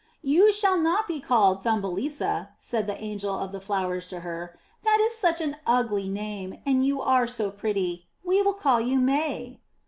[0.25, 4.97] ''You shall not be called Thumbelisa,'* said the angel of the flowers to her; "that
[4.99, 8.07] is such an ugly name, and you are so pretty.
[8.23, 9.61] We will call you May.''